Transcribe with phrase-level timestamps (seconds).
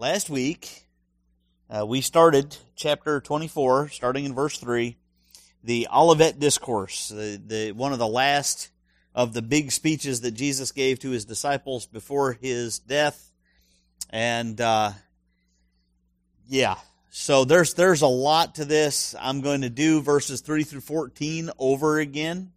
[0.00, 0.86] Last week,
[1.68, 4.96] uh, we started chapter 24, starting in verse 3,
[5.62, 8.70] the Olivet Discourse, the, the, one of the last
[9.14, 13.30] of the big speeches that Jesus gave to his disciples before his death.
[14.08, 14.92] And, uh,
[16.48, 16.76] yeah,
[17.10, 19.14] so there's, there's a lot to this.
[19.20, 22.52] I'm going to do verses 3 through 14 over again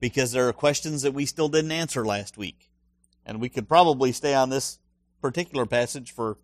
[0.00, 2.68] because there are questions that we still didn't answer last week.
[3.24, 4.80] And we could probably stay on this
[5.22, 6.36] particular passage for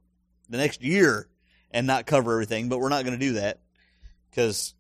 [0.49, 1.29] the next year
[1.71, 3.61] and not cover everything, but we're not going to do that
[4.31, 4.75] because,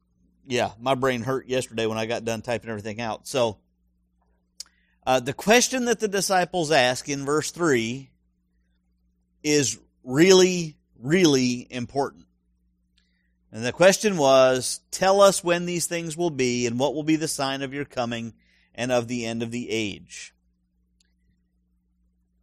[0.46, 3.26] yeah, my brain hurt yesterday when I got done typing everything out.
[3.26, 3.58] So,
[5.06, 8.10] uh, the question that the disciples ask in verse 3
[9.42, 12.26] is really, really important.
[13.52, 17.16] And the question was, Tell us when these things will be, and what will be
[17.16, 18.34] the sign of your coming
[18.74, 20.34] and of the end of the age.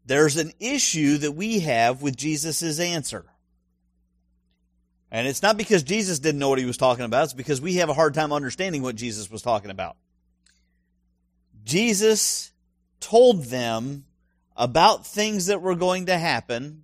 [0.06, 3.26] There's an issue that we have with Jesus' answer.
[5.12, 7.76] And it's not because Jesus didn't know what he was talking about, it's because we
[7.76, 9.96] have a hard time understanding what Jesus was talking about.
[11.64, 12.52] Jesus
[13.00, 14.06] told them
[14.58, 16.84] about things that were going to happen,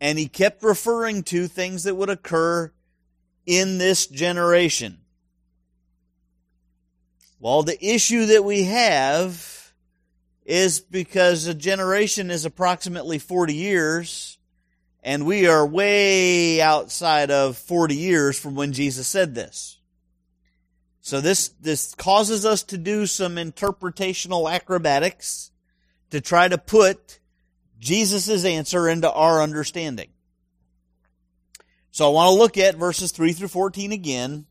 [0.00, 2.72] and he kept referring to things that would occur
[3.46, 4.98] in this generation.
[7.40, 9.63] Well, the issue that we have
[10.44, 14.38] is because a generation is approximately 40 years,
[15.02, 19.80] and we are way outside of 40 years from when Jesus said this.
[21.00, 25.50] So this, this causes us to do some interpretational acrobatics
[26.10, 27.20] to try to put
[27.78, 30.08] Jesus' answer into our understanding.
[31.90, 34.46] So I want to look at verses 3 through 14 again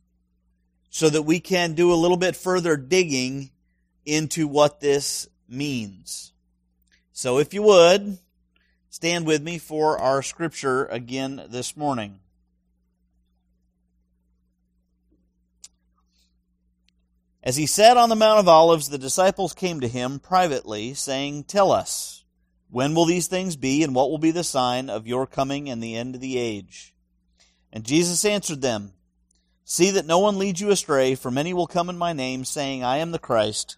[0.89, 3.49] so that we can do a little bit further digging
[4.05, 6.33] into what this means.
[7.11, 8.17] So if you would,
[8.89, 12.19] stand with me for our scripture again this morning.
[17.43, 21.43] As he sat on the Mount of Olives, the disciples came to him privately, saying,
[21.43, 22.23] Tell us,
[22.69, 25.83] when will these things be, and what will be the sign of your coming and
[25.83, 26.93] the end of the age?
[27.73, 28.93] And Jesus answered them,
[29.65, 32.81] See that no one leads you astray, for many will come in my name, saying,
[32.83, 33.77] I am the Christ,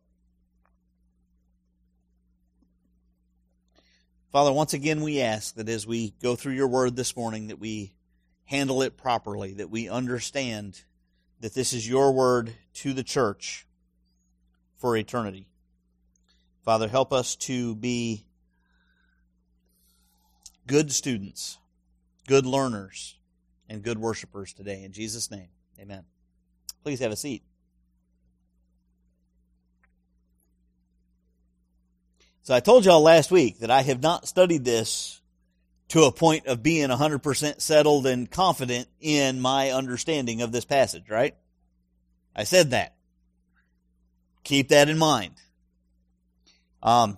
[4.31, 7.59] Father, once again we ask that as we go through your word this morning that
[7.59, 7.91] we
[8.45, 10.83] handle it properly, that we understand
[11.41, 13.67] that this is your word to the church
[14.77, 15.47] for eternity.
[16.63, 18.25] Father, help us to be
[20.65, 21.57] good students,
[22.25, 23.17] good learners,
[23.67, 24.83] and good worshipers today.
[24.83, 26.05] In Jesus' name, amen.
[26.83, 27.43] Please have a seat.
[32.43, 35.21] So I told y'all last week that I have not studied this
[35.89, 41.09] to a point of being 100% settled and confident in my understanding of this passage,
[41.09, 41.35] right?
[42.35, 42.95] I said that.
[44.43, 45.33] Keep that in mind.
[46.81, 47.17] Um,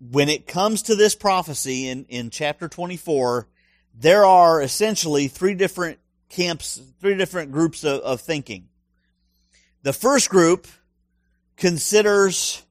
[0.00, 3.48] when it comes to this prophecy in, in chapter 24,
[3.94, 5.98] there are essentially three different
[6.28, 8.68] camps, three different groups of, of thinking.
[9.82, 10.68] The first group
[11.56, 12.62] considers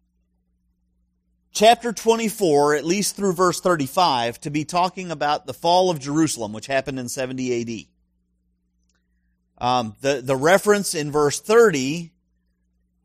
[1.51, 6.53] chapter 24, at least through verse 35, to be talking about the fall of Jerusalem,
[6.53, 9.65] which happened in 70 AD.
[9.65, 12.11] Um, the, the reference in verse 30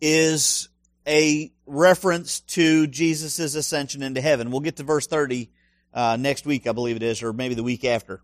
[0.00, 0.68] is
[1.06, 4.50] a reference to Jesus' ascension into heaven.
[4.50, 5.50] We'll get to verse 30
[5.94, 8.20] uh, next week, I believe it is, or maybe the week after.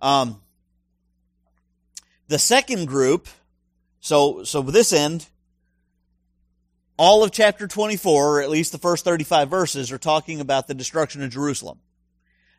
[0.00, 0.40] Um,
[2.28, 3.28] the second group,
[4.00, 5.28] so so this end,
[7.00, 10.74] all of chapter 24, or at least the first 35 verses, are talking about the
[10.74, 11.78] destruction of Jerusalem.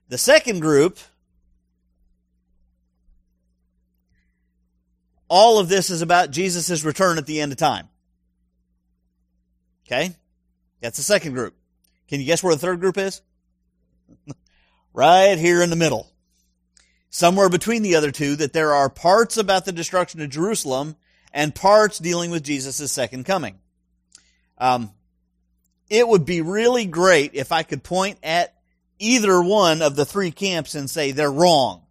[0.09, 0.97] The second group,
[5.27, 7.87] all of this is about Jesus' return at the end of time.
[9.85, 10.15] Okay?
[10.79, 11.53] That's the second group.
[12.07, 13.21] Can you guess where the third group is?
[14.91, 16.09] right here in the middle.
[17.11, 20.95] Somewhere between the other two, that there are parts about the destruction of Jerusalem
[21.31, 23.59] and parts dealing with Jesus' second coming.
[24.61, 24.91] Um,
[25.89, 28.53] it would be really great if I could point at
[28.99, 31.81] either one of the three camps and say they're wrong.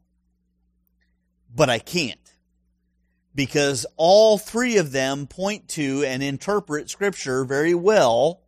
[1.54, 2.16] But I can't.
[3.34, 8.40] Because all three of them point to and interpret scripture very well.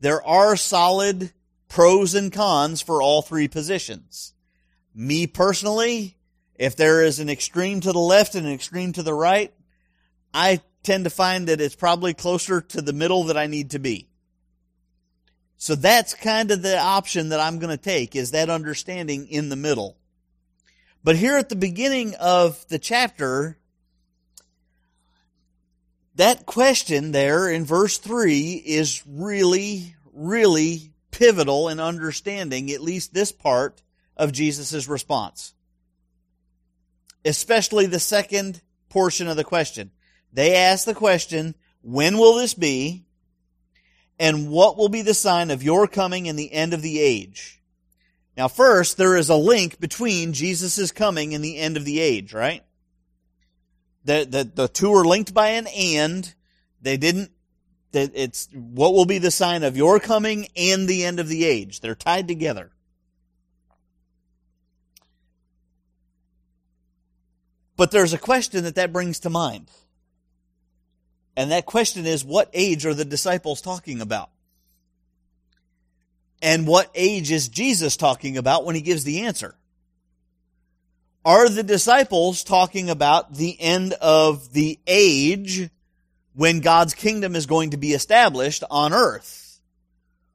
[0.00, 1.32] There are solid
[1.68, 4.34] pros and cons for all three positions.
[4.92, 6.16] Me personally,
[6.56, 9.54] if there is an extreme to the left and an extreme to the right,
[10.34, 13.78] I tend to find that it's probably closer to the middle that I need to
[13.78, 14.08] be.
[15.56, 19.48] So that's kind of the option that I'm going to take is that understanding in
[19.48, 19.96] the middle.
[21.02, 23.58] But here at the beginning of the chapter,
[26.14, 33.32] that question there in verse 3 is really, really pivotal in understanding at least this
[33.32, 33.82] part
[34.16, 35.54] of Jesus' response.
[37.24, 39.90] Especially the second portion of the question.
[40.32, 43.04] They ask the question, when will this be?
[44.18, 47.62] And what will be the sign of your coming and the end of the age?
[48.36, 52.32] Now, first, there is a link between Jesus' coming and the end of the age,
[52.32, 52.64] right?
[54.04, 56.34] The, the, the two are linked by an and.
[56.80, 57.30] They didn't,
[57.92, 61.44] that it's what will be the sign of your coming and the end of the
[61.44, 61.80] age.
[61.80, 62.70] They're tied together.
[67.76, 69.70] But there's a question that that brings to mind.
[71.38, 74.28] And that question is, what age are the disciples talking about?
[76.42, 79.54] And what age is Jesus talking about when he gives the answer?
[81.24, 85.70] Are the disciples talking about the end of the age
[86.34, 89.60] when God's kingdom is going to be established on earth?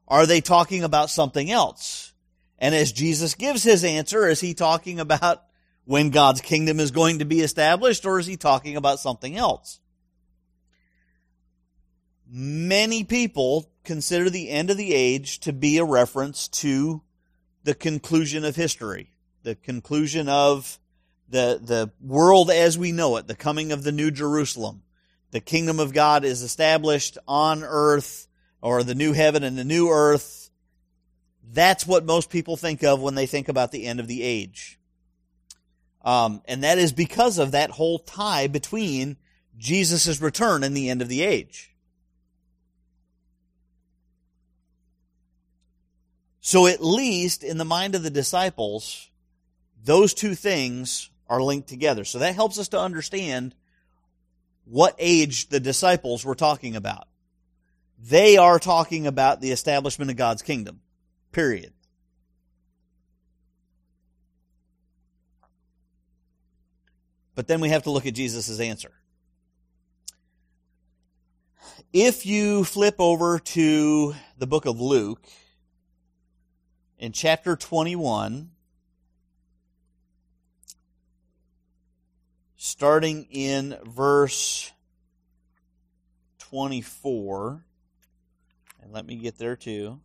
[0.07, 2.13] Are they talking about something else?
[2.59, 5.43] And as Jesus gives his answer, is he talking about
[5.83, 9.81] when God's kingdom is going to be established or is he talking about something else?
[12.35, 17.03] Many people consider the end of the age to be a reference to
[17.63, 19.11] the conclusion of history,
[19.43, 20.79] the conclusion of
[21.29, 24.81] the, the world as we know it, the coming of the new Jerusalem.
[25.29, 28.27] The kingdom of God is established on earth,
[28.63, 30.49] or the new heaven and the new earth.
[31.51, 34.79] That's what most people think of when they think about the end of the age.
[36.01, 39.17] Um, and that is because of that whole tie between
[39.55, 41.72] Jesus' return and the end of the age.
[46.45, 49.09] So at least in the mind of the disciples,
[49.81, 52.03] those two things are linked together.
[52.03, 53.55] So that helps us to understand
[54.65, 57.07] what age the disciples were talking about.
[57.97, 60.81] They are talking about the establishment of God's kingdom.
[61.31, 61.71] Period.
[67.35, 68.91] But then we have to look at Jesus' answer.
[71.93, 75.25] If you flip over to the book of Luke,
[77.03, 78.49] in chapter 21,
[82.55, 84.71] starting in verse
[86.39, 87.65] 24.
[88.81, 89.99] And let me get there too.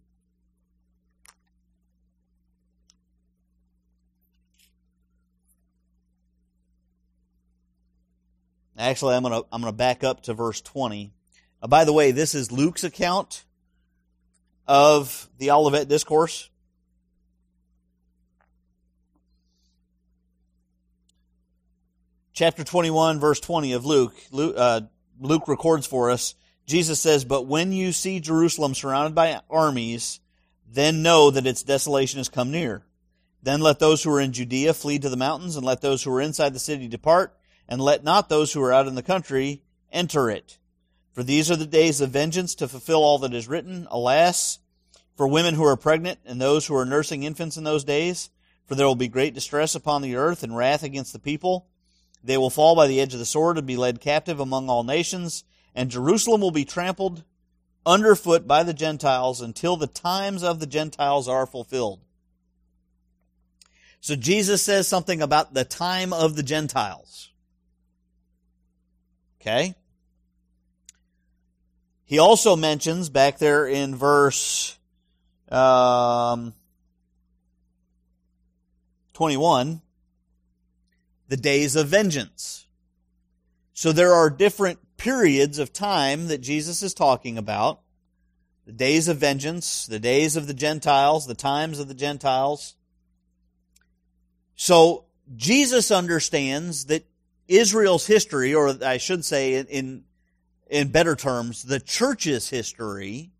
[8.77, 11.13] Actually, I'm going to I'm going to back up to verse 20.
[11.63, 13.45] Uh, by the way, this is Luke's account
[14.67, 16.51] of the Olivet Discourse.
[22.39, 24.83] Chapter 21, verse 20 of Luke, Luke, uh,
[25.19, 30.21] Luke records for us, Jesus says, But when you see Jerusalem surrounded by armies,
[30.71, 32.85] then know that its desolation has come near.
[33.43, 36.13] Then let those who are in Judea flee to the mountains, and let those who
[36.13, 37.37] are inside the city depart,
[37.69, 40.59] and let not those who are out in the country enter it.
[41.15, 43.89] For these are the days of vengeance to fulfill all that is written.
[43.91, 44.61] Alas,
[45.17, 48.31] for women who are pregnant and those who are nursing infants in those days,
[48.65, 51.67] for there will be great distress upon the earth and wrath against the people
[52.29, 54.85] they will fall by the edge of the sword and be led captive among all
[54.85, 55.45] nations,
[55.75, 57.25] and Jerusalem will be trampled
[57.87, 62.01] underfoot by the Gentiles until the times of the Gentiles are fulfilled.
[64.03, 67.31] So Jesus says something about the time of the Gentiles.
[69.41, 69.75] Okay?
[72.05, 74.77] He also mentions back there in verse
[75.51, 76.53] um,
[79.15, 79.81] 21
[81.29, 82.67] the days of vengeance.
[83.75, 87.81] So there are different periods of time that Jesus is talking about.
[88.69, 92.75] the days of vengeance, the days of the Gentiles, the times of the Gentiles.
[94.57, 97.07] So Jesus understands that
[97.49, 100.05] Israel's history, or I should say in,
[100.69, 103.31] in better terms, the church's history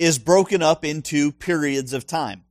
[0.00, 2.42] is broken up into periods of time.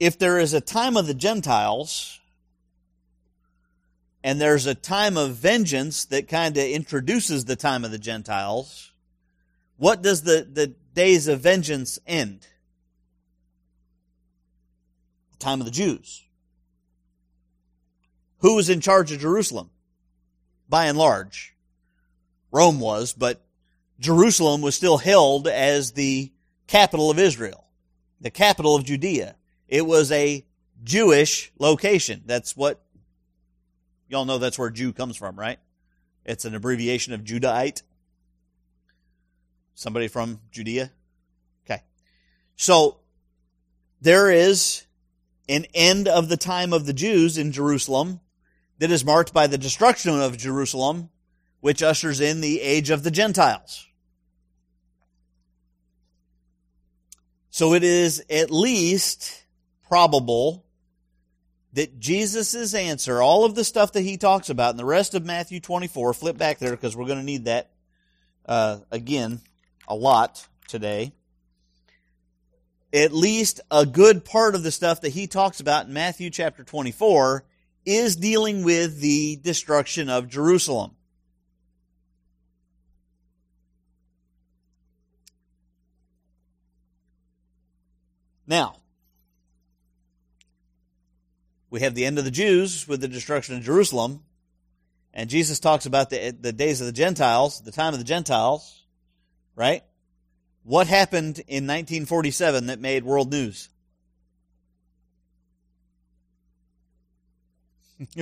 [0.00, 2.20] If there is a time of the Gentiles,
[4.24, 8.92] and there's a time of vengeance that kind of introduces the time of the Gentiles,
[9.76, 12.46] what does the, the days of vengeance end?
[15.32, 16.24] The time of the Jews.
[18.38, 19.70] Who was in charge of Jerusalem?
[20.68, 21.54] By and large.
[22.50, 23.44] Rome was, but
[24.00, 26.32] Jerusalem was still held as the
[26.66, 27.64] capital of Israel,
[28.20, 29.36] the capital of Judea.
[29.68, 30.44] It was a
[30.82, 32.22] Jewish location.
[32.26, 32.84] That's what
[34.08, 35.58] Y'all know that's where Jew comes from, right?
[36.24, 37.82] It's an abbreviation of Judahite.
[39.74, 40.92] Somebody from Judea?
[41.66, 41.82] Okay.
[42.54, 43.00] So,
[44.00, 44.86] there is
[45.48, 48.20] an end of the time of the Jews in Jerusalem
[48.78, 51.10] that is marked by the destruction of Jerusalem,
[51.60, 53.86] which ushers in the age of the Gentiles.
[57.50, 59.43] So it is at least
[59.94, 60.64] probable
[61.72, 65.24] that Jesus' answer, all of the stuff that he talks about in the rest of
[65.24, 67.70] Matthew 24, flip back there because we're going to need that
[68.44, 69.40] uh, again
[69.86, 71.12] a lot today.
[72.92, 76.64] At least a good part of the stuff that he talks about in Matthew chapter
[76.64, 77.44] 24
[77.86, 80.90] is dealing with the destruction of Jerusalem.
[88.44, 88.78] Now,
[91.74, 94.22] we have the end of the Jews with the destruction of Jerusalem.
[95.12, 98.86] And Jesus talks about the, the days of the Gentiles, the time of the Gentiles,
[99.56, 99.82] right?
[100.62, 103.70] What happened in 1947 that made world news?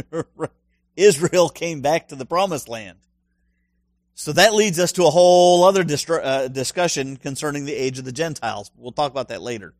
[0.97, 3.01] Israel came back to the promised land.
[4.15, 8.07] So that leads us to a whole other distru- uh, discussion concerning the age of
[8.07, 8.71] the Gentiles.
[8.79, 9.75] We'll talk about that later.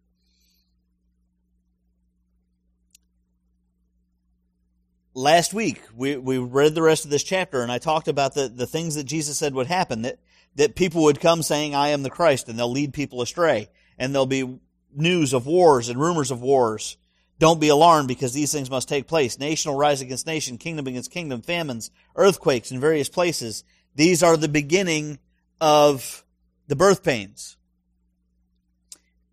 [5.15, 8.49] Last week we, we read the rest of this chapter and I talked about the,
[8.49, 10.19] the things that Jesus said would happen, that,
[10.57, 13.69] that people would come saying, I am the Christ, and they'll lead people astray.
[13.99, 14.59] And there'll be
[14.95, 16.97] news of wars and rumors of wars.
[17.39, 19.39] Don't be alarmed because these things must take place.
[19.39, 23.65] Nation will rise against nation, kingdom against kingdom, famines, earthquakes in various places.
[23.95, 25.19] These are the beginning
[25.61, 26.25] of
[26.69, 27.57] the birth pains.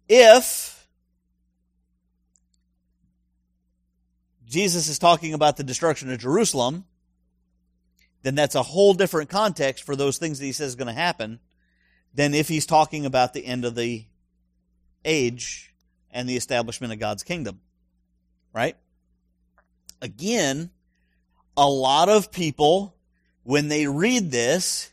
[0.08, 0.79] If
[4.50, 6.84] Jesus is talking about the destruction of Jerusalem,
[8.24, 10.94] then that's a whole different context for those things that he says is going to
[10.94, 11.40] happen
[12.16, 14.06] than if he's talking about the end of the
[15.06, 15.74] age
[16.12, 17.62] and the establishment of God's kingdom.
[18.52, 18.76] Right?
[20.02, 20.72] Again,
[21.56, 22.96] a lot of people,
[23.44, 24.92] when they read this,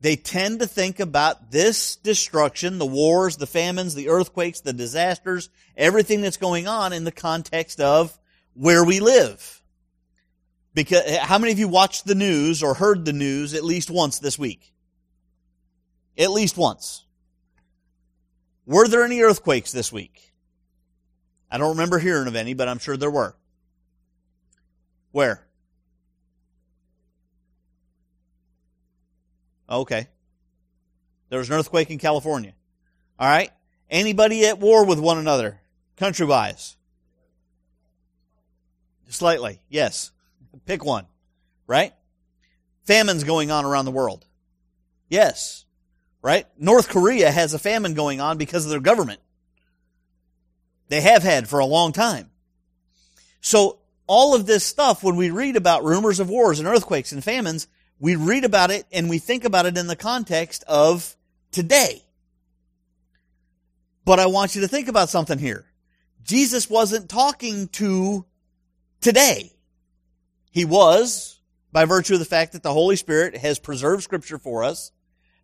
[0.00, 5.48] they tend to think about this destruction, the wars, the famines, the earthquakes, the disasters,
[5.76, 8.18] everything that's going on in the context of
[8.60, 9.62] where we live.
[10.74, 13.90] Because eh, how many of you watched the news or heard the news at least
[13.90, 14.74] once this week?
[16.18, 17.06] At least once.
[18.66, 20.34] Were there any earthquakes this week?
[21.50, 23.34] I don't remember hearing of any, but I'm sure there were.
[25.10, 25.42] Where?
[29.70, 30.06] Okay.
[31.30, 32.52] There was an earthquake in California.
[33.18, 33.50] All right.
[33.88, 35.60] Anybody at war with one another,
[35.96, 36.76] country wise?
[39.10, 40.12] Slightly, yes.
[40.66, 41.06] Pick one,
[41.66, 41.92] right?
[42.84, 44.24] Famines going on around the world.
[45.08, 45.64] Yes,
[46.22, 46.46] right?
[46.56, 49.20] North Korea has a famine going on because of their government.
[50.88, 52.30] They have had for a long time.
[53.40, 57.22] So all of this stuff, when we read about rumors of wars and earthquakes and
[57.22, 57.66] famines,
[57.98, 61.16] we read about it and we think about it in the context of
[61.50, 62.02] today.
[64.04, 65.66] But I want you to think about something here.
[66.22, 68.24] Jesus wasn't talking to
[69.00, 69.52] today.
[70.50, 71.40] He was,
[71.72, 74.92] by virtue of the fact that the Holy Spirit has preserved Scripture for us,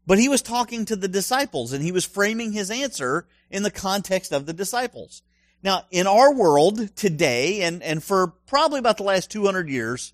[0.06, 3.70] but he was talking to the disciples and he was framing his answer in the
[3.70, 5.22] context of the disciples.
[5.62, 10.12] Now, in our world today, and, and for probably about the last 200 years,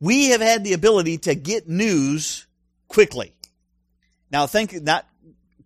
[0.00, 2.46] we have had the ability to get news
[2.88, 3.32] quickly.
[4.30, 5.06] Now, think not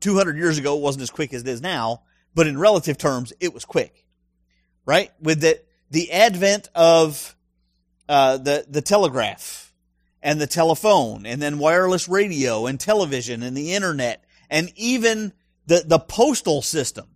[0.01, 2.03] 200 years ago, it wasn't as quick as it is now,
[2.35, 4.05] but in relative terms, it was quick.
[4.87, 5.11] Right?
[5.21, 7.37] With that, the advent of
[8.09, 9.71] uh, the the telegraph
[10.23, 15.33] and the telephone and then wireless radio and television and the internet and even
[15.67, 17.07] the, the postal system.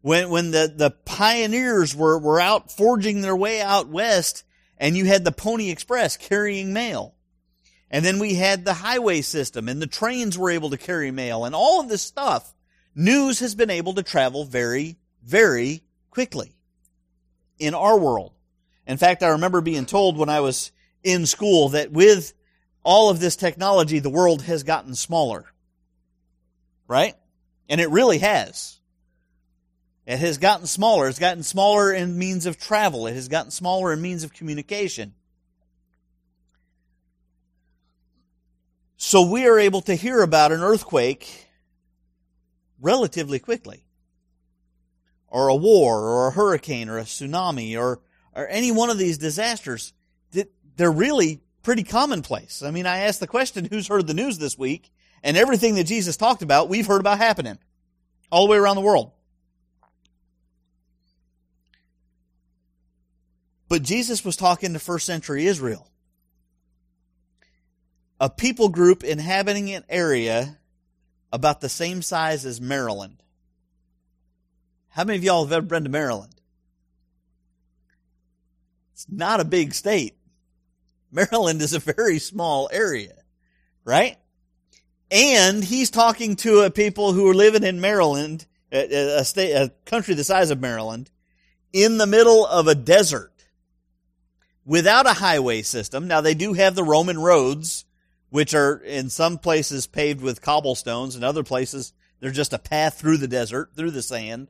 [0.00, 4.44] When, when the, the pioneers were, were out forging their way out west
[4.76, 7.14] and you had the Pony Express carrying mail.
[7.90, 11.44] And then we had the highway system and the trains were able to carry mail
[11.44, 12.54] and all of this stuff.
[12.94, 16.57] News has been able to travel very, very quickly
[17.58, 18.32] in our world.
[18.86, 20.72] In fact, I remember being told when I was
[21.02, 22.32] in school that with
[22.82, 25.44] all of this technology, the world has gotten smaller.
[26.86, 27.14] Right?
[27.68, 28.78] And it really has.
[30.06, 31.06] It has gotten smaller.
[31.06, 33.06] It's gotten smaller in means of travel.
[33.06, 35.12] It has gotten smaller in means of communication.
[38.96, 41.46] So we are able to hear about an earthquake
[42.80, 43.84] relatively quickly.
[45.28, 48.00] Or a war, or a hurricane, or a tsunami, or,
[48.34, 49.92] or any one of these disasters.
[50.76, 52.62] They're really pretty commonplace.
[52.62, 54.90] I mean, I asked the question, who's heard the news this week?
[55.22, 57.58] And everything that Jesus talked about, we've heard about happening
[58.30, 59.12] all the way around the world.
[63.68, 65.88] But Jesus was talking to first century Israel
[68.20, 70.58] a people group inhabiting an area
[71.32, 73.22] about the same size as Maryland.
[74.90, 76.34] How many of y'all have ever been to Maryland?
[78.92, 80.16] It's not a big state.
[81.10, 83.14] Maryland is a very small area,
[83.84, 84.16] right?
[85.10, 89.72] And he's talking to a people who are living in Maryland, a, a state, a
[89.86, 91.10] country the size of Maryland,
[91.72, 93.32] in the middle of a desert
[94.64, 96.08] without a highway system.
[96.08, 97.86] Now they do have the Roman roads
[98.30, 102.98] which are in some places paved with cobblestones, and other places they're just a path
[102.98, 104.48] through the desert, through the sand.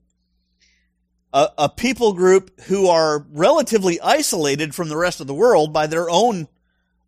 [1.32, 5.86] A, a, people group who are relatively isolated from the rest of the world by
[5.86, 6.48] their own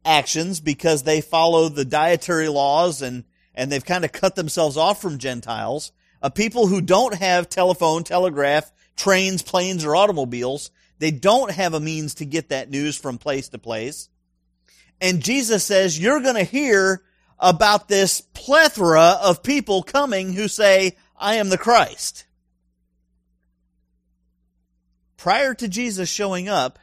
[0.05, 5.01] actions because they follow the dietary laws and, and they've kind of cut themselves off
[5.01, 5.93] from Gentiles.
[6.21, 10.71] A people who don't have telephone, telegraph, trains, planes, or automobiles.
[10.99, 14.11] They don't have a means to get that news from place to place.
[15.01, 17.03] And Jesus says, you're going to hear
[17.39, 22.27] about this plethora of people coming who say, I am the Christ.
[25.21, 26.79] Prior to Jesus showing up,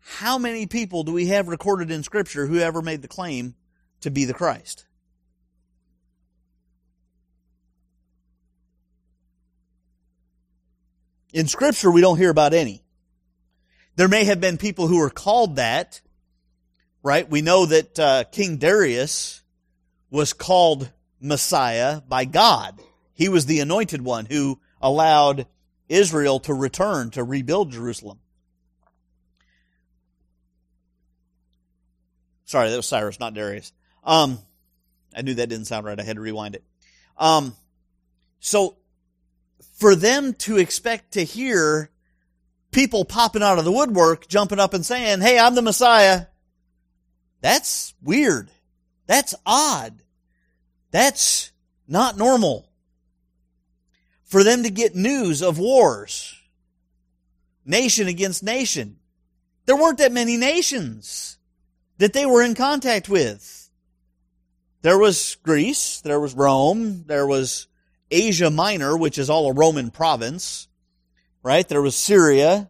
[0.00, 3.54] how many people do we have recorded in Scripture who ever made the claim
[4.00, 4.86] to be the Christ?
[11.32, 12.82] In Scripture, we don't hear about any.
[13.94, 16.00] There may have been people who were called that,
[17.04, 17.30] right?
[17.30, 19.42] We know that uh, King Darius
[20.10, 20.90] was called
[21.20, 22.80] Messiah by God.
[23.12, 25.46] He was the anointed one who allowed
[25.88, 28.18] Israel to return to rebuild Jerusalem.
[32.44, 33.72] Sorry, that was Cyrus, not Darius.
[34.04, 34.38] Um,
[35.16, 35.98] I knew that didn't sound right.
[35.98, 36.64] I had to rewind it.
[37.16, 37.56] Um,
[38.40, 38.76] so
[39.74, 41.90] for them to expect to hear
[42.70, 46.26] people popping out of the woodwork, jumping up and saying, Hey, I'm the Messiah.
[47.40, 48.50] That's weird.
[49.06, 50.02] That's odd.
[50.90, 51.52] That's
[51.88, 52.68] not normal.
[54.34, 56.34] For them to get news of wars,
[57.64, 58.96] nation against nation.
[59.64, 61.38] There weren't that many nations
[61.98, 63.70] that they were in contact with.
[64.82, 67.68] There was Greece, there was Rome, there was
[68.10, 70.66] Asia Minor, which is all a Roman province,
[71.44, 71.68] right?
[71.68, 72.68] There was Syria,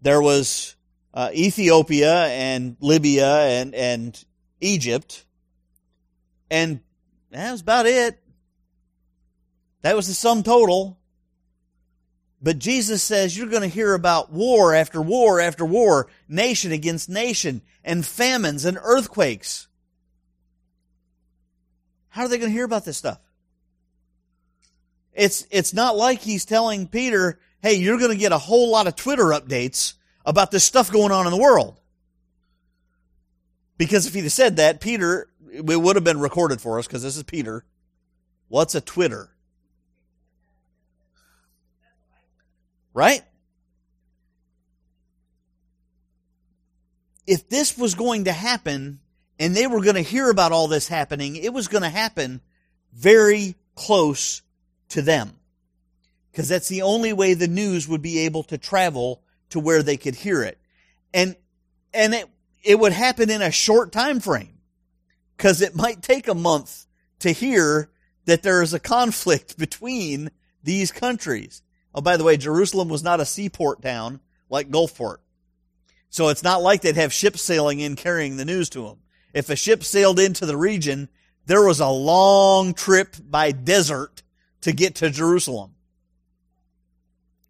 [0.00, 0.74] there was
[1.12, 4.24] uh, Ethiopia and Libya and, and
[4.62, 5.26] Egypt.
[6.50, 6.80] And
[7.30, 8.23] that was about it.
[9.84, 10.98] That was the sum total.
[12.40, 17.10] But Jesus says you're going to hear about war after war after war, nation against
[17.10, 19.68] nation, and famines and earthquakes.
[22.08, 23.18] How are they going to hear about this stuff?
[25.12, 28.86] It's, it's not like he's telling Peter, hey, you're going to get a whole lot
[28.86, 29.94] of Twitter updates
[30.24, 31.78] about this stuff going on in the world.
[33.76, 37.02] Because if he'd have said that, Peter, it would have been recorded for us because
[37.02, 37.66] this is Peter.
[38.48, 39.33] What's a Twitter?
[42.94, 43.22] Right?
[47.26, 49.00] If this was going to happen
[49.38, 52.40] and they were going to hear about all this happening, it was going to happen
[52.92, 54.42] very close
[54.90, 55.32] to them.
[56.30, 59.96] Because that's the only way the news would be able to travel to where they
[59.96, 60.58] could hear it.
[61.12, 61.36] And,
[61.92, 62.28] and it,
[62.62, 64.58] it would happen in a short time frame
[65.36, 66.86] because it might take a month
[67.20, 67.90] to hear
[68.24, 70.30] that there is a conflict between
[70.62, 71.62] these countries.
[71.94, 75.18] Oh, by the way, Jerusalem was not a seaport town like Gulfport.
[76.10, 78.98] So it's not like they'd have ships sailing in carrying the news to them.
[79.32, 81.08] If a ship sailed into the region,
[81.46, 84.22] there was a long trip by desert
[84.62, 85.74] to get to Jerusalem.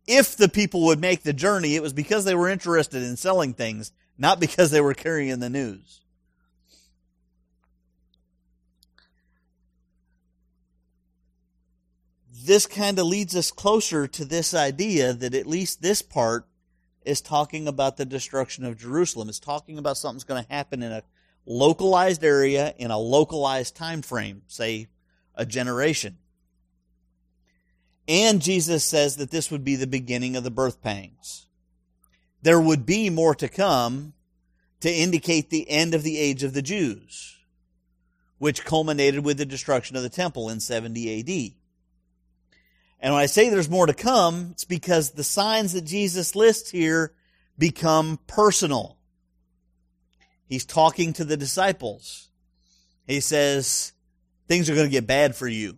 [0.07, 3.55] If the people would make the journey, it was because they were interested in selling
[3.55, 6.01] things, not because they were carrying the news.
[12.45, 16.47] This kind of leads us closer to this idea that at least this part
[17.03, 19.31] is talking about the destruction of Jerusalem.
[19.31, 21.03] It's talking about something's going to happen in a
[21.47, 24.89] localized area in a localized time frame, say
[25.35, 26.19] a generation.
[28.07, 31.47] And Jesus says that this would be the beginning of the birth pangs.
[32.43, 34.13] There would be more to come
[34.81, 37.39] to indicate the end of the age of the Jews,
[38.37, 41.64] which culminated with the destruction of the temple in 70 AD.
[43.05, 46.71] And when I say there's more to come, it's because the signs that Jesus lists
[46.71, 47.13] here
[47.59, 48.97] become personal.
[50.47, 52.31] He's talking to the disciples.
[53.07, 53.93] He says,
[54.49, 55.77] things are going to get bad for you.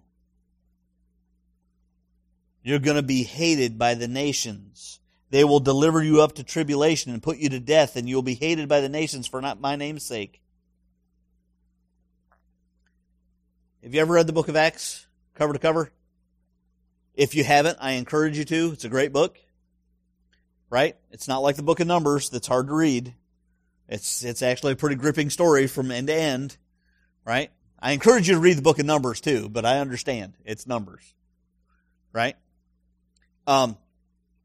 [2.62, 5.00] You're going to be hated by the nations.
[5.30, 8.34] They will deliver you up to tribulation and put you to death, and you'll be
[8.34, 10.40] hated by the nations for not my name's sake.
[13.82, 15.90] Have you ever read the book of Acts, cover to cover?
[17.16, 18.72] If you haven't, I encourage you to.
[18.72, 19.38] It's a great book.
[20.68, 20.96] Right?
[21.10, 23.14] It's not like the book of Numbers that's hard to read.
[23.88, 26.56] It's, it's actually a pretty gripping story from end to end.
[27.24, 27.50] Right?
[27.80, 30.34] I encourage you to read the book of Numbers too, but I understand.
[30.44, 31.14] It's Numbers.
[32.12, 32.36] Right?
[33.46, 33.78] Um,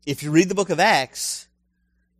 [0.05, 1.47] if you read the book of Acts,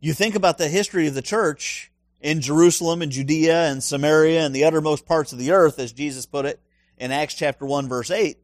[0.00, 4.54] you think about the history of the church in Jerusalem and Judea and Samaria and
[4.54, 6.60] the uttermost parts of the earth, as Jesus put it
[6.98, 8.38] in Acts chapter 1 verse 8.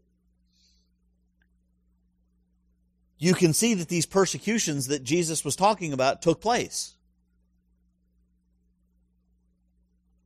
[3.18, 6.94] You can see that these persecutions that Jesus was talking about took place.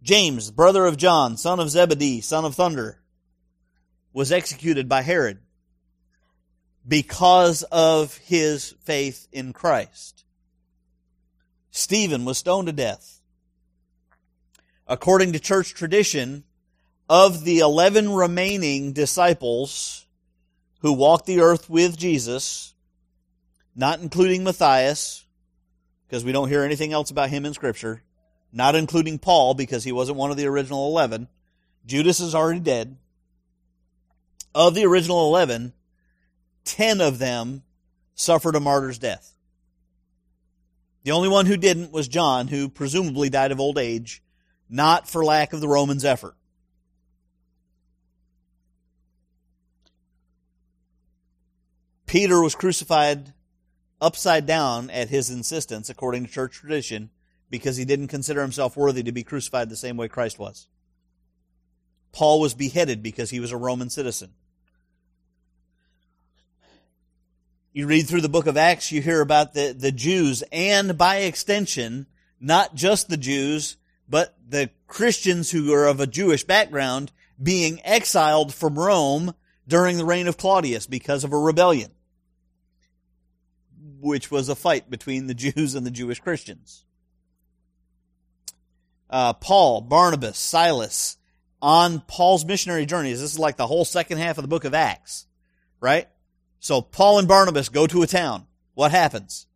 [0.02, 3.00] James, brother of John, son of Zebedee, son of thunder,
[4.12, 5.38] was executed by Herod
[6.86, 10.24] because of his faith in Christ.
[11.70, 13.20] Stephen was stoned to death.
[14.86, 16.44] According to church tradition,
[17.08, 20.06] of the 11 remaining disciples
[20.80, 22.71] who walked the earth with Jesus,
[23.74, 25.24] not including Matthias,
[26.06, 28.02] because we don't hear anything else about him in Scripture,
[28.52, 31.28] not including Paul, because he wasn't one of the original 11.
[31.86, 32.96] Judas is already dead.
[34.54, 35.72] Of the original 11,
[36.64, 37.62] 10 of them
[38.14, 39.34] suffered a martyr's death.
[41.04, 44.22] The only one who didn't was John, who presumably died of old age,
[44.68, 46.36] not for lack of the Romans' effort.
[52.06, 53.32] Peter was crucified
[54.02, 57.08] upside down at his insistence, according to church tradition,
[57.48, 60.66] because he didn't consider himself worthy to be crucified the same way Christ was.
[62.12, 64.30] Paul was beheaded because he was a Roman citizen.
[67.72, 71.18] You read through the book of Acts, you hear about the, the Jews, and by
[71.18, 72.06] extension,
[72.38, 77.12] not just the Jews, but the Christians who are of a Jewish background
[77.42, 79.34] being exiled from Rome
[79.66, 81.92] during the reign of Claudius because of a rebellion
[84.02, 86.84] which was a fight between the Jews and the Jewish Christians.
[89.08, 91.16] Uh, Paul, Barnabas, Silas,
[91.60, 93.20] on Paul's missionary journeys.
[93.20, 95.26] This is like the whole second half of the book of Acts,
[95.80, 96.08] right?
[96.60, 98.46] So Paul and Barnabas go to a town.
[98.74, 99.46] What happens?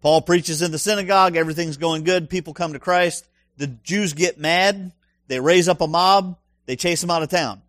[0.00, 1.36] Paul preaches in the synagogue.
[1.36, 2.30] Everything's going good.
[2.30, 3.28] People come to Christ.
[3.56, 4.92] The Jews get mad.
[5.26, 6.38] They raise up a mob.
[6.66, 7.62] They chase him out of town.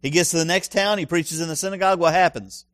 [0.00, 0.98] He gets to the next town.
[0.98, 1.98] He preaches in the synagogue.
[1.98, 2.64] What happens?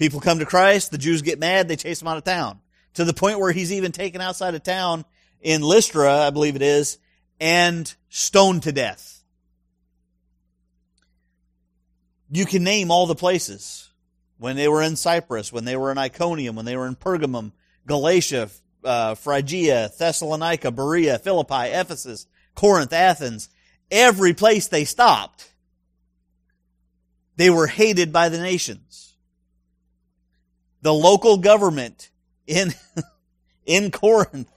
[0.00, 2.58] People come to Christ, the Jews get mad, they chase him out of town.
[2.94, 5.04] To the point where he's even taken outside of town
[5.42, 6.96] in Lystra, I believe it is,
[7.38, 9.22] and stoned to death.
[12.30, 13.90] You can name all the places.
[14.38, 17.52] When they were in Cyprus, when they were in Iconium, when they were in Pergamum,
[17.86, 18.48] Galatia,
[18.82, 23.50] uh, Phrygia, Thessalonica, Berea, Philippi, Ephesus, Corinth, Athens,
[23.90, 25.52] every place they stopped,
[27.36, 29.09] they were hated by the nations
[30.82, 32.10] the local government
[32.46, 32.72] in,
[33.66, 34.50] in Corinth,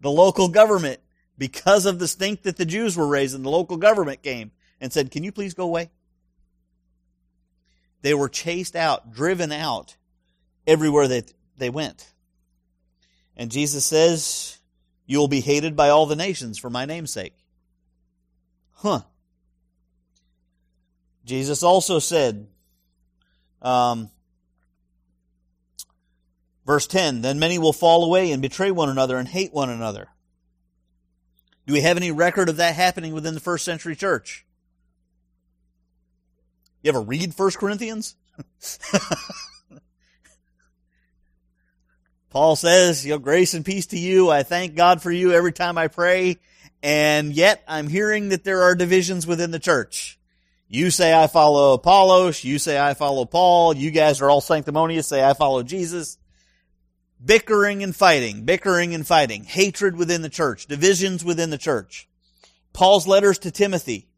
[0.00, 1.00] the local government,
[1.36, 5.10] because of the stink that the Jews were raising, the local government came and said,
[5.10, 5.90] Can you please go away?
[8.02, 9.96] They were chased out, driven out
[10.66, 12.12] everywhere that they went.
[13.36, 14.58] And Jesus says,
[15.06, 17.34] You will be hated by all the nations for my name's sake.
[18.74, 19.00] Huh.
[21.24, 22.46] Jesus also said,
[23.62, 24.10] um,
[26.66, 30.08] Verse 10 Then many will fall away and betray one another and hate one another.
[31.66, 34.44] Do we have any record of that happening within the first century church?
[36.82, 38.16] You ever read 1 Corinthians?
[42.28, 44.28] Paul says, you know, grace and peace to you.
[44.28, 46.38] I thank God for you every time I pray.
[46.82, 50.18] And yet I'm hearing that there are divisions within the church.
[50.68, 52.44] You say I follow Apollos.
[52.44, 53.74] You say I follow Paul.
[53.74, 55.06] You guys are all sanctimonious.
[55.06, 56.18] Say I follow Jesus.
[57.24, 62.08] Bickering and fighting, bickering and fighting, hatred within the church, divisions within the church.
[62.72, 64.08] Paul's letters to Timothy.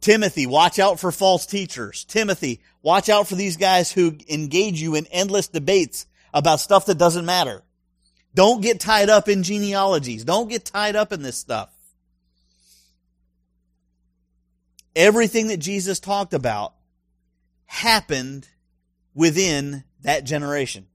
[0.00, 2.04] Timothy, watch out for false teachers.
[2.04, 6.98] Timothy, watch out for these guys who engage you in endless debates about stuff that
[6.98, 7.62] doesn't matter.
[8.34, 10.24] Don't get tied up in genealogies.
[10.24, 11.74] Don't get tied up in this stuff.
[14.94, 16.74] Everything that Jesus talked about
[17.66, 18.48] happened
[19.14, 20.86] within that generation.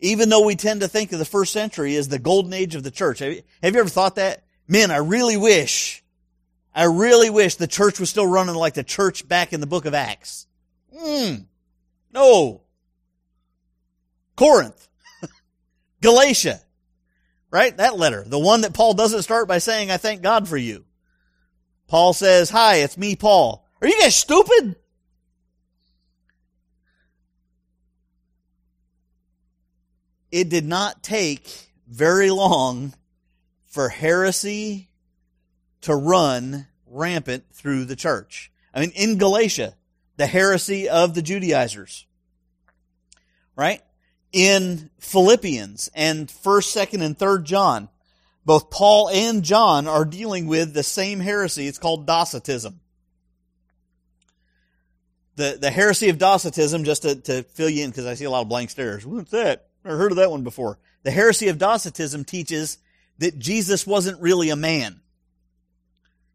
[0.00, 2.82] Even though we tend to think of the first century as the golden age of
[2.82, 3.20] the church.
[3.20, 4.44] Have you, have you ever thought that?
[4.68, 6.04] Man, I really wish,
[6.74, 9.86] I really wish the church was still running like the church back in the book
[9.86, 10.46] of Acts.
[10.94, 11.34] Hmm.
[12.12, 12.62] No.
[14.36, 14.88] Corinth.
[16.02, 16.60] Galatia.
[17.50, 17.76] Right?
[17.76, 18.24] That letter.
[18.26, 20.84] The one that Paul doesn't start by saying, I thank God for you.
[21.86, 23.64] Paul says, Hi, it's me, Paul.
[23.80, 24.76] Are you guys stupid?
[30.36, 31.50] It did not take
[31.88, 32.92] very long
[33.64, 34.90] for heresy
[35.80, 38.52] to run rampant through the church.
[38.74, 39.76] I mean, in Galatia,
[40.18, 42.04] the heresy of the Judaizers.
[43.56, 43.80] Right?
[44.30, 47.88] In Philippians and 1st, 2nd, and 3rd John,
[48.44, 51.66] both Paul and John are dealing with the same heresy.
[51.66, 52.78] It's called Docetism.
[55.36, 58.30] The, the heresy of Docetism, just to, to fill you in, because I see a
[58.30, 59.06] lot of blank stares.
[59.06, 59.65] What's that?
[59.86, 60.78] Never heard of that one before.
[61.02, 62.78] The heresy of Docetism teaches
[63.18, 65.00] that Jesus wasn't really a man.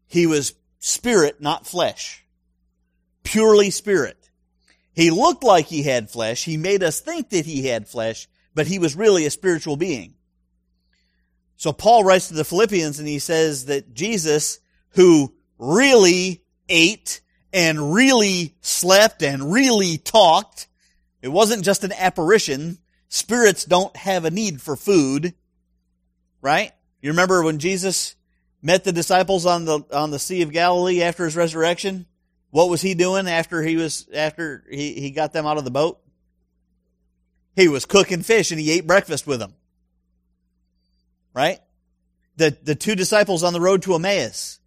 [0.08, 2.22] He was spirit, not flesh
[3.22, 4.30] purely spirit.
[4.94, 6.44] He looked like he had flesh.
[6.44, 10.14] He made us think that he had flesh, but he was really a spiritual being.
[11.56, 14.58] So Paul writes to the Philippians and he says that Jesus,
[14.90, 17.20] who really ate
[17.52, 20.66] and really slept and really talked,
[21.22, 22.78] it wasn't just an apparition.
[23.14, 25.34] Spirits don't have a need for food,
[26.40, 26.72] right?
[27.02, 28.16] You remember when Jesus
[28.62, 32.06] met the disciples on the, on the Sea of Galilee after his resurrection?
[32.52, 35.70] What was he doing after he was after he, he got them out of the
[35.70, 36.00] boat?
[37.54, 39.52] He was cooking fish and he ate breakfast with them.
[41.34, 41.60] Right?
[42.36, 44.58] The the two disciples on the road to Emmaus.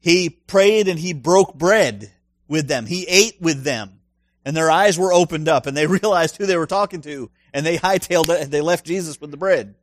[0.00, 2.10] He prayed and he broke bread
[2.48, 2.86] with them.
[2.86, 3.97] He ate with them.
[4.48, 7.66] And their eyes were opened up and they realized who they were talking to and
[7.66, 9.74] they hightailed it and they left Jesus with the bread.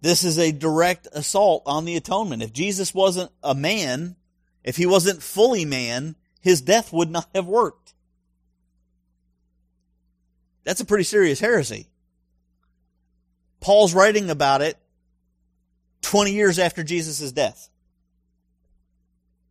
[0.00, 2.42] This is a direct assault on the atonement.
[2.42, 4.16] If Jesus wasn't a man,
[4.64, 7.94] if he wasn't fully man, his death would not have worked.
[10.64, 11.86] That's a pretty serious heresy.
[13.60, 14.76] Paul's writing about it
[16.02, 17.70] 20 years after Jesus' death.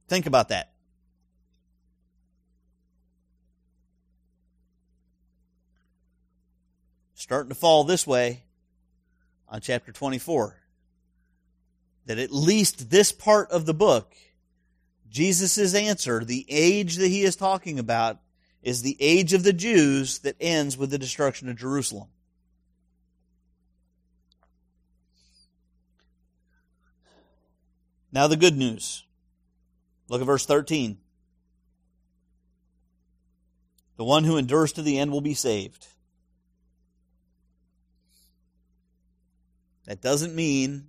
[0.10, 0.73] Think about that.
[7.24, 8.44] Starting to fall this way
[9.48, 10.60] on chapter 24.
[12.06, 14.14] That at least this part of the book,
[15.10, 18.20] Jesus' answer, the age that he is talking about,
[18.62, 22.10] is the age of the Jews that ends with the destruction of Jerusalem.
[28.12, 29.06] Now, the good news.
[30.10, 30.98] Look at verse 13.
[33.96, 35.88] The one who endures to the end will be saved.
[39.86, 40.88] That doesn't mean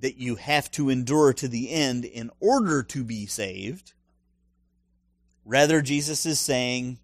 [0.00, 3.92] that you have to endure to the end in order to be saved.
[5.44, 6.98] Rather, Jesus is saying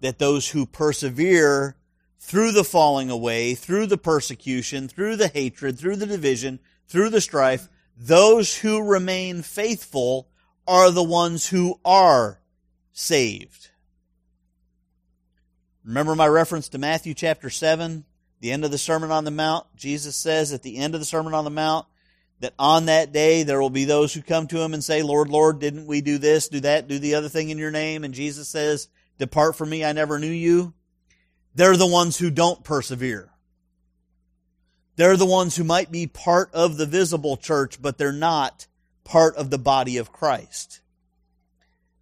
[0.00, 1.76] that those who persevere
[2.20, 7.20] through the falling away, through the persecution, through the hatred, through the division, through the
[7.20, 10.28] strife, those who remain faithful
[10.66, 12.40] are the ones who are
[12.92, 13.70] saved.
[15.84, 18.04] Remember my reference to Matthew chapter 7?
[18.40, 21.06] The end of the Sermon on the Mount, Jesus says at the end of the
[21.06, 21.86] Sermon on the Mount
[22.40, 25.28] that on that day there will be those who come to him and say, Lord,
[25.28, 28.04] Lord, didn't we do this, do that, do the other thing in your name?
[28.04, 30.74] And Jesus says, Depart from me, I never knew you.
[31.54, 33.30] They're the ones who don't persevere.
[34.94, 38.66] They're the ones who might be part of the visible church, but they're not
[39.04, 40.80] part of the body of Christ.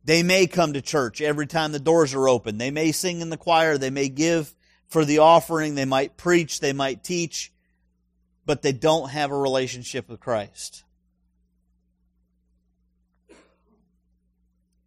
[0.05, 2.59] They may come to church every time the doors are open.
[2.59, 3.77] They may sing in the choir.
[3.77, 4.55] They may give
[4.88, 7.53] for the offering, they might preach, they might teach,
[8.44, 10.85] but they don't have a relationship with Christ.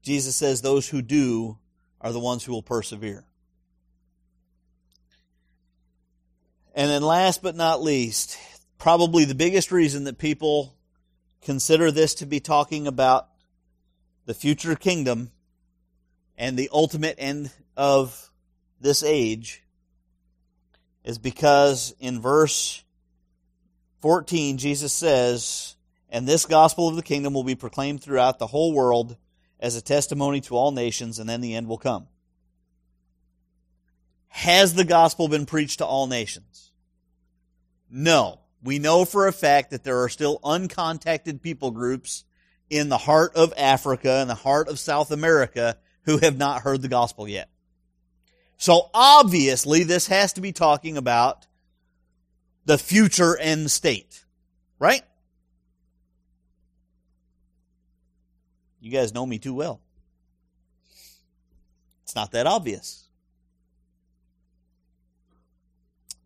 [0.01, 1.57] Jesus says those who do
[2.01, 3.25] are the ones who will persevere.
[6.73, 8.38] And then last but not least,
[8.77, 10.75] probably the biggest reason that people
[11.41, 13.27] consider this to be talking about
[14.25, 15.31] the future kingdom
[16.38, 18.31] and the ultimate end of
[18.79, 19.63] this age
[21.09, 22.83] is because in verse
[24.03, 25.75] 14, Jesus says,
[26.07, 29.17] And this gospel of the kingdom will be proclaimed throughout the whole world
[29.59, 32.07] as a testimony to all nations, and then the end will come.
[34.27, 36.71] Has the gospel been preached to all nations?
[37.89, 38.41] No.
[38.63, 42.23] We know for a fact that there are still uncontacted people groups
[42.69, 46.83] in the heart of Africa and the heart of South America who have not heard
[46.83, 47.49] the gospel yet.
[48.59, 51.47] So obviously this has to be talking about
[52.65, 54.25] the future end state.
[54.77, 55.01] Right?
[58.81, 59.79] You guys know me too well.
[62.03, 63.07] It's not that obvious.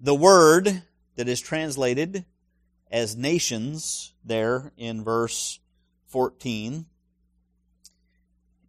[0.01, 0.81] The word
[1.15, 2.25] that is translated
[2.91, 5.59] as nations there in verse
[6.07, 6.87] 14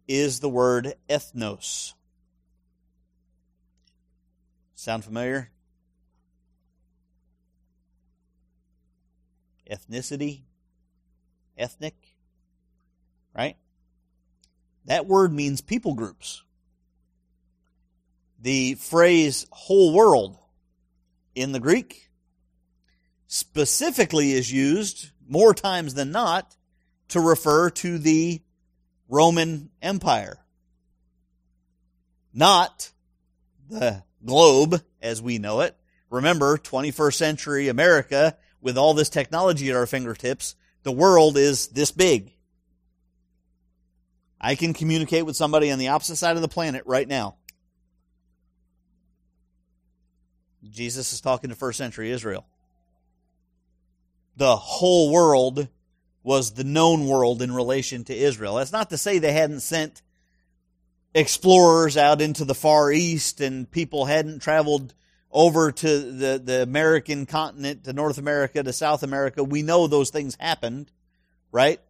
[0.07, 1.93] is the word ethnos.
[4.75, 5.49] Sound familiar?
[9.69, 10.41] Ethnicity,
[11.57, 11.95] ethnic,
[13.35, 13.57] right?
[14.85, 16.43] That word means people groups.
[18.39, 20.37] The phrase whole world
[21.33, 22.11] in the Greek
[23.27, 26.55] specifically is used more times than not
[27.09, 28.41] to refer to the
[29.07, 30.37] Roman Empire.
[32.33, 32.91] Not
[33.69, 35.75] the globe as we know it.
[36.09, 41.91] Remember, 21st century America, with all this technology at our fingertips, the world is this
[41.91, 42.31] big.
[44.39, 47.35] I can communicate with somebody on the opposite side of the planet right now.
[50.69, 52.45] Jesus is talking to first century Israel
[54.35, 55.67] the whole world
[56.23, 58.55] was the known world in relation to Israel.
[58.55, 60.01] That's not to say they hadn't sent
[61.15, 64.93] explorers out into the Far East and people hadn't traveled
[65.31, 69.43] over to the, the American continent, to North America, to South America.
[69.43, 70.91] We know those things happened,
[71.51, 71.81] right?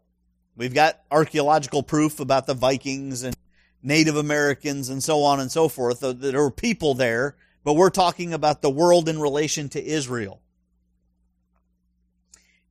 [0.56, 3.36] We've got archaeological proof about the Vikings and
[3.84, 6.00] Native Americans and so on and so forth.
[6.00, 7.36] There were people there,
[7.66, 10.40] but we're talking about the world in relation to Israel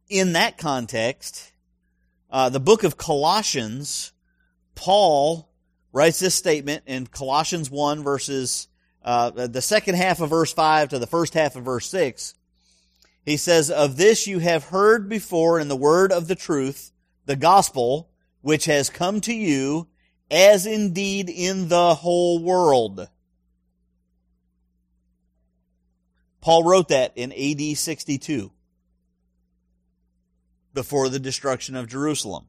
[0.08, 1.52] in that context,
[2.30, 4.12] uh, the book of Colossians,
[4.74, 5.48] Paul
[5.94, 8.66] writes this statement in Colossians 1 verses,
[9.04, 12.34] uh, the second half of verse 5 to the first half of verse 6.
[13.24, 16.90] He says, Of this you have heard before in the word of the truth,
[17.26, 18.10] the gospel,
[18.42, 19.86] which has come to you,
[20.32, 23.08] as indeed in the whole world.
[26.40, 28.50] Paul wrote that in AD 62
[30.74, 32.46] before the destruction of Jerusalem.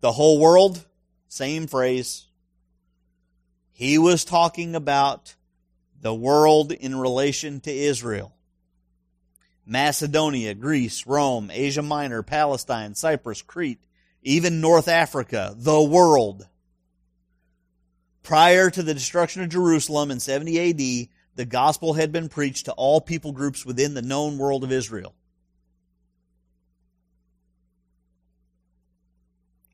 [0.00, 0.84] The whole world,
[1.28, 2.26] same phrase.
[3.72, 5.34] He was talking about
[6.00, 8.34] the world in relation to Israel.
[9.64, 13.84] Macedonia, Greece, Rome, Asia Minor, Palestine, Cyprus, Crete,
[14.22, 16.48] even North Africa, the world.
[18.22, 22.72] Prior to the destruction of Jerusalem in 70 AD, the gospel had been preached to
[22.72, 25.14] all people groups within the known world of Israel.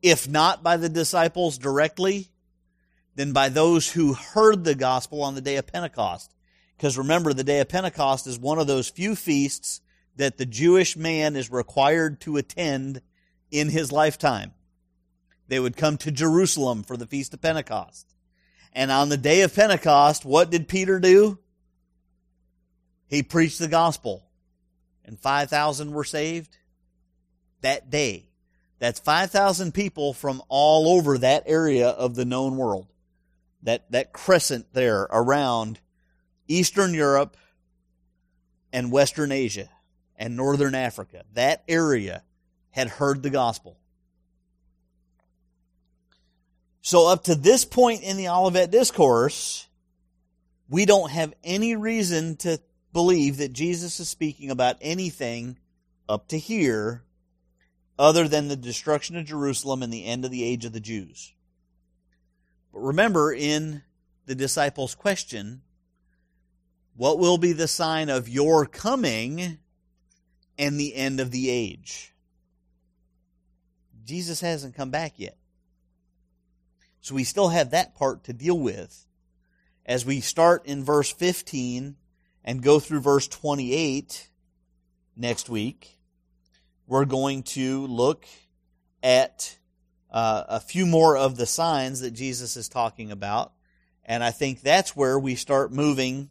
[0.05, 2.29] If not by the disciples directly,
[3.15, 6.35] then by those who heard the gospel on the day of Pentecost.
[6.77, 9.81] Because remember, the day of Pentecost is one of those few feasts
[10.17, 13.01] that the Jewish man is required to attend
[13.51, 14.53] in his lifetime.
[15.49, 18.15] They would come to Jerusalem for the Feast of Pentecost.
[18.75, 21.39] And on the day of Pentecost, what did Peter do?
[23.07, 24.23] He preached the gospel.
[25.03, 26.59] And 5,000 were saved
[27.63, 28.29] that day.
[28.79, 32.89] That's 5,000 people from all over that area of the known world.
[33.63, 35.81] That, that crescent there around
[36.49, 37.37] Eastern Europe
[38.73, 39.71] and Western Asia
[40.17, 41.25] and Northern Africa.
[41.33, 42.23] That area
[42.71, 43.79] had heard the gospel.
[46.83, 49.67] So up to this point in the Olivet Discourse,
[50.69, 52.61] we don't have any reason to
[52.93, 55.59] believe that Jesus is speaking about anything
[56.09, 57.03] up to here
[57.99, 61.33] other than the destruction of Jerusalem and the end of the age of the Jews.
[62.73, 63.83] But remember, in
[64.27, 65.63] the disciples' question,
[66.97, 69.59] What will be the sign of your coming
[70.59, 72.13] and the end of the age?
[74.05, 75.37] Jesus hasn't come back yet.
[77.01, 79.07] So we still have that part to deal with.
[79.87, 81.97] As we start in verse 15
[82.45, 84.31] and go through verse 28
[85.17, 85.99] next week,
[86.87, 88.27] we're going to look
[89.03, 89.57] at
[90.11, 93.53] uh, a few more of the signs that Jesus is talking about.
[94.05, 96.29] And I think that's where we start moving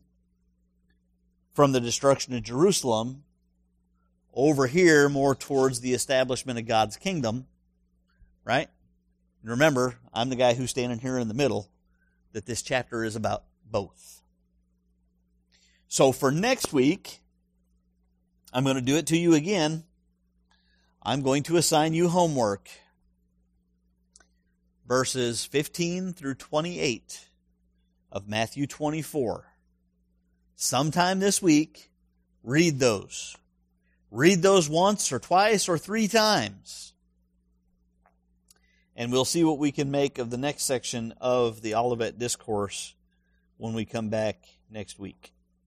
[1.54, 3.24] from the destruction of Jerusalem
[4.34, 7.45] over here more towards the establishment of God's kingdom,
[8.43, 8.68] right?
[9.41, 11.70] And remember, I'm the guy who's standing here in the middle,
[12.32, 14.22] that this chapter is about both.
[15.88, 17.20] So for next week,
[18.51, 19.84] I'm going to do it to you again.
[21.06, 22.70] I'm going to assign you homework.
[24.88, 27.28] Verses 15 through 28
[28.10, 29.45] of Matthew 24.
[30.56, 31.91] Sometime this week,
[32.41, 33.36] read those.
[34.12, 36.93] Read those once or twice or three times.
[38.95, 42.95] And we'll see what we can make of the next section of the Olivet Discourse
[43.58, 45.33] when we come back next week.